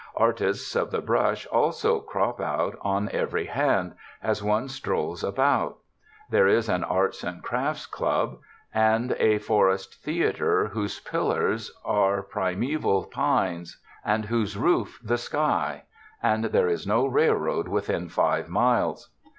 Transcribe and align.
Artists 0.17 0.75
of 0.75 0.89
the 0.89 0.99
brush 0.99 1.45
also 1.51 1.99
crop 1.99 2.41
out 2.41 2.75
on 2.81 3.07
every 3.09 3.45
hand, 3.45 3.93
as 4.23 4.41
one 4.41 4.67
strolls 4.67 5.23
about; 5.23 5.77
there 6.27 6.47
is 6.47 6.67
an 6.69 6.83
Arts 6.83 7.23
and 7.23 7.43
Crafts 7.43 7.85
Club 7.85 8.39
and 8.73 9.15
a 9.19 9.37
Forest 9.37 10.01
Theater 10.03 10.69
whose 10.69 10.99
pillars 11.01 11.69
are 11.85 12.23
234 12.23 12.23
TOURIST 12.23 12.33
TOWNS 12.33 12.33
primeval 12.33 13.05
pines 13.11 13.79
and 14.03 14.25
whose 14.25 14.57
roof 14.57 14.99
the 15.03 15.19
sky; 15.19 15.83
and 16.23 16.45
there 16.45 16.67
is 16.67 16.87
no 16.87 17.05
railroad 17.05 17.67
within 17.67 18.09
five 18.09 18.49
miles. 18.49 19.11